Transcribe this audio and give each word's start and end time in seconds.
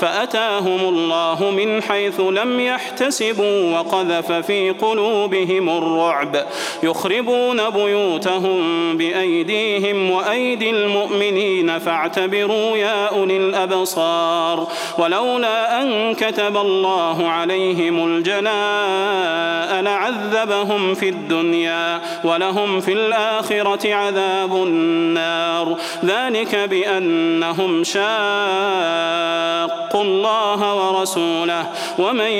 فأتاهم 0.00 0.80
الله 0.80 1.50
من 1.50 1.82
حيث 1.82 2.20
لم 2.20 2.60
يحتسبوا 2.60 3.78
وقذف 3.78 4.32
في 4.32 4.70
قلوبهم 4.70 5.68
الرعب. 5.68 6.46
يخربون 6.82 7.70
بيوتهم 7.70 8.96
بأيديهم 8.96 10.10
وأيدي 10.10 10.70
المؤمنين 10.70 11.78
فاعتبروا 11.78 12.76
يا 12.76 13.06
أولي 13.06 13.36
الأبصار. 13.36 14.68
ولولا 14.98 15.82
أن 15.82 16.14
كتب 16.14 16.56
الله 16.56 17.28
عليهم 17.28 18.06
الجلاء 18.06 19.82
لعذبهم 19.82 20.94
في 20.94 21.08
الدنيا 21.08 22.00
ولهم 22.24 22.80
في 22.80 22.92
الآخرة 22.92 23.94
عذاب 23.94 24.54
النار. 24.54 25.76
ذلك 26.04 26.56
بأنهم 26.56 27.84
شاقوا 27.84 28.06
الله 30.02 30.74
ورسوله 30.74 31.66
ومن 31.98 32.30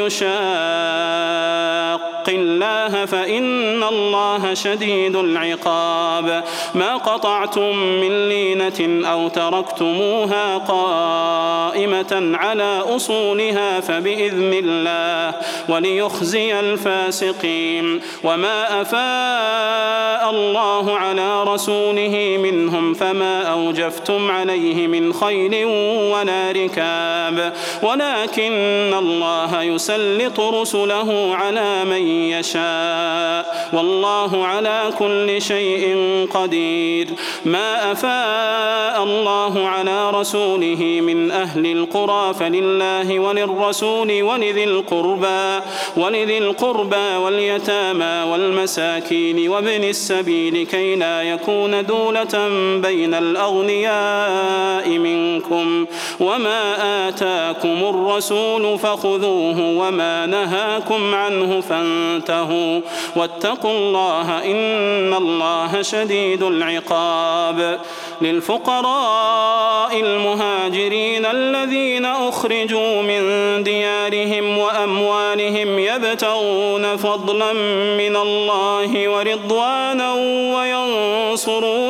يشاق 0.00 2.16
الله 2.28 3.04
فإن 3.04 3.82
الله 3.82 4.54
شديد 4.54 5.16
العقاب 5.16 6.44
ما 6.74 6.96
قطعتم 6.96 7.76
من 7.76 8.28
لينة 8.28 9.08
أو 9.12 9.28
تركتموها 9.28 10.58
قائمة 10.58 12.30
على 12.34 12.82
أصولها 12.96 13.80
فبإذن 13.80 14.52
الله 14.64 15.34
وليخزي 15.68 16.60
الفاسقين 16.60 18.00
وما 18.24 18.82
أفاء 18.82 20.30
الله 20.30 20.96
على 20.96 21.25
رسوله 21.44 22.38
منهم 22.42 22.94
فما 22.94 23.42
أوجفتم 23.42 24.30
عليه 24.30 24.86
من 24.86 25.12
خيل 25.12 25.64
ولا 26.12 26.52
ركاب. 26.52 27.52
ولكن 27.82 28.94
الله 28.98 29.62
يسلط 29.62 30.40
رسله 30.40 31.34
على 31.34 31.84
من 31.84 32.02
يشاء. 32.08 33.70
والله 33.72 34.46
على 34.46 34.90
كل 34.98 35.42
شيء 35.42 35.96
قدير. 36.34 37.08
ما 37.44 37.92
أفاء 37.92 39.02
الله 39.02 39.68
على 39.68 40.10
رسوله 40.10 41.00
من 41.02 41.30
أهل 41.30 41.66
القرى 41.66 42.34
فلله 42.34 43.18
وللرسول 43.18 44.22
ولذي 44.22 44.64
القربى 44.64 45.60
ولذي 45.96 46.38
القربى 46.38 47.16
واليتامى 47.16 48.32
والمساكين 48.32 49.48
وابن 49.48 49.84
السبيل 49.84 50.66
كي 50.66 50.96
لا 50.96 51.22
يكون 51.32 51.86
دولة 51.86 52.48
بين 52.82 53.14
الأغنياء 53.14 54.88
منكم 54.88 55.86
وما 56.20 57.08
آتاكم 57.08 57.84
الرسول 57.88 58.78
فخذوه 58.78 59.60
وما 59.60 60.26
نهاكم 60.26 61.14
عنه 61.14 61.60
فانتهوا 61.60 62.80
واتقوا 63.16 63.70
الله 63.70 64.44
إن 64.44 65.14
الله 65.14 65.82
شديد 65.82 66.42
العقاب 66.42 67.78
للفقراء 68.20 70.00
المهاجرين 70.00 71.26
الذين 71.26 72.04
أخرجوا 72.04 73.02
من 73.02 73.22
ديارهم 73.62 74.58
وأموالهم 74.58 75.78
يبتغون 75.78 76.96
فضلا 76.96 77.52
من 77.96 78.16
الله 78.16 79.08
ورضوانا 79.08 80.14
وينصرون 80.54 81.15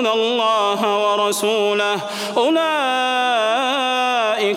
الله 0.07 0.99
ورسوله. 0.99 2.01
أولئك 2.37 2.65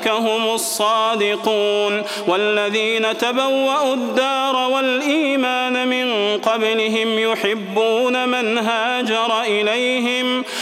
هم 0.08 0.54
الصادقون. 0.54 2.04
والذين 2.28 3.18
تبوأوا 3.18 3.94
الدار 3.94 4.56
والإيمان 4.56 5.88
من 5.88 6.38
قبلهم 6.38 7.20
يحبون 7.20 8.30
من 8.30 8.58
هاجر 8.58 9.42
إليهم. 9.42 10.44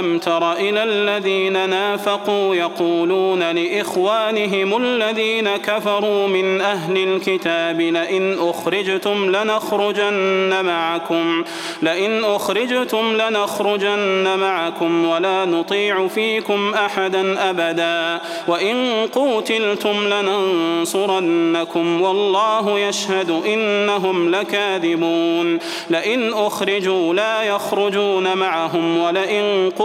ألم 0.00 0.18
تر 0.18 0.52
إلى 0.52 0.82
الذين 0.84 1.70
نافقوا 1.70 2.54
يقولون 2.54 3.42
لإخوانهم 3.42 4.76
الذين 4.76 5.56
كفروا 5.56 6.28
من 6.28 6.60
أهل 6.60 6.96
الكتاب 6.96 7.80
لئن 7.80 8.36
أخرجتم 8.40 9.36
لنخرجن 9.36 10.64
معكم 10.64 11.44
لئن 11.82 12.24
أخرجتم 12.24 13.16
لنخرجن 13.16 14.38
معكم 14.38 15.04
ولا 15.04 15.44
نطيع 15.44 16.08
فيكم 16.08 16.74
أحدا 16.74 17.50
أبدا 17.50 18.20
وإن 18.48 19.06
قوتلتم 19.12 20.08
لننصرنكم 20.08 22.02
والله 22.02 22.78
يشهد 22.78 23.30
إنهم 23.46 24.30
لكاذبون 24.30 25.58
لئن 25.90 26.32
أخرجوا 26.32 27.14
لا 27.14 27.42
يخرجون 27.42 28.36
معهم 28.36 28.98
ولئن 28.98 29.70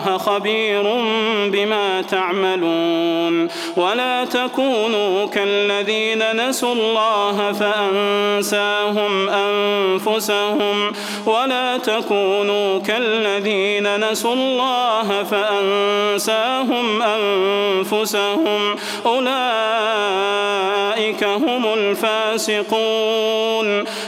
خبير 0.00 0.82
بما 1.46 2.02
تعملون. 2.02 3.48
ولا 3.76 4.24
تكونوا 4.24 5.26
كالذين 5.26 6.48
نسوا 6.48 6.72
الله 6.72 7.52
فأنساهم 7.52 9.28
أنفسهم. 9.28 10.92
ولا 11.26 11.76
تكونوا 11.76 12.78
كالذين 12.78 14.10
نسوا 14.10 14.34
الله 14.34 15.22
فأنساهم 15.30 17.02
أنفسهم. 17.02 18.76
أولئك 19.06 19.34
هم 21.24 21.74
الفاسقون. 21.74 23.04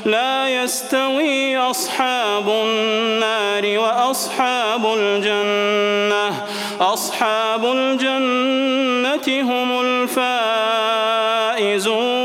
لا 0.07 0.63
يستوي 0.63 1.57
أصحاب 1.57 2.49
النار 2.49 3.79
وأصحاب 3.79 4.87
الجنة. 4.99 5.76
أصحاب 6.81 7.65
الجنة 7.65 9.43
هم 9.43 9.81
الفائزون. 11.57 12.17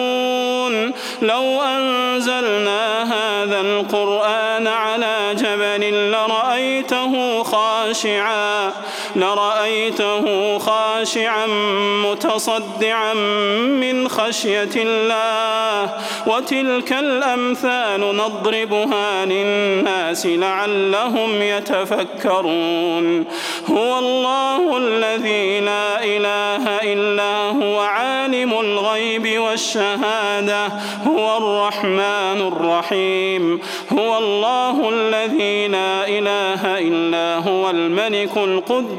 لو 1.21 1.61
أنزلنا 1.61 3.03
هذا 3.03 3.61
القرآن 3.61 4.67
على 4.67 5.35
جبل 5.35 6.11
لرأيته 6.11 7.43
خاشعا. 7.43 8.71
لرأيته 9.15 10.57
خاشعا 10.57 11.45
متصدعا 12.05 13.13
من 13.83 14.07
خشية 14.07 14.69
الله. 14.75 15.89
وتلك 16.27 16.93
الأمثال 16.93 18.17
نضربها 18.17 19.25
للناس 19.25 20.25
لعلهم 20.25 21.41
يتفكرون. 21.41 23.25
هو 23.69 23.99
الله 23.99 24.77
الذي 24.77 25.59
لا 25.59 26.03
إله 26.03 26.93
إلا 26.93 27.49
هو 27.49 27.79
عالم 27.79 28.53
الغيب 28.59 29.39
والشهادة. 29.39 30.67
هو 31.07 31.37
الرحمن 31.37 32.51
الرحيم. 32.53 33.61
هو 33.97 34.17
الله 34.17 34.89
الذي 34.89 35.67
لا 35.67 36.07
إله 36.07 36.79
إلا 36.79 37.49
هو 37.49 37.69
الملك 37.69 38.37